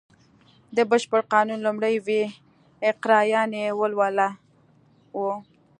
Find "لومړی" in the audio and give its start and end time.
1.65-1.95